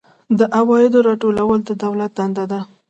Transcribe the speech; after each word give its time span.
د 0.37 0.39
عوایدو 0.57 0.99
راټولول 1.07 1.59
د 1.65 1.69
دولت 1.83 2.11
دنده 2.17 2.45
ده 2.51 2.59